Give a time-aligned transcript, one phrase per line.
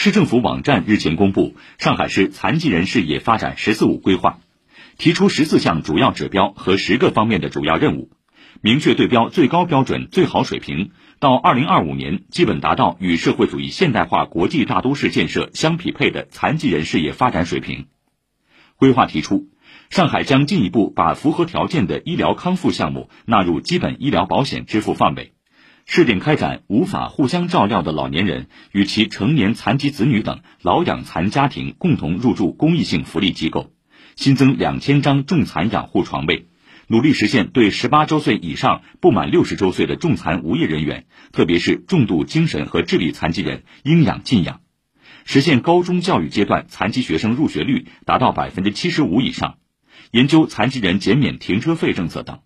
[0.00, 4.38] 市政府网站日前公布《上海市残疾人事业发展“十四五”规划》，
[4.96, 8.08] 提出十四项主要指标和十个方面的主要任务，
[8.60, 17.86] 明确对标最高标准、最好水平，到二零二五年基本达到与社会主义现代化国际大都市建设相匹配的残疾人事业发展水平。
[18.76, 19.48] 规划提出，
[19.90, 25.32] 上海将进一步把符合条件的医疗康复项目纳入基本医疗保险支付范围。
[25.90, 33.72] 试点开展无法互相照料的老年人与其成年残疾子女等老养残家庭共同入住公益性福利机构，
[34.14, 36.46] 新增两千张重残养护床位，
[36.88, 44.60] 努力实现对十八周岁以上不满六十周岁的重残无业人员，特别是重度精神和智力残疾人应养尽养，
[45.24, 49.56] 实现高中教育阶段残疾学生入学率达到百分之七十五以上，
[50.10, 52.40] 研究残疾人减免停车费政策等。